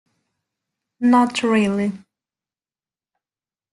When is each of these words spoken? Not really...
Not 0.99 1.43
really... 1.43 1.91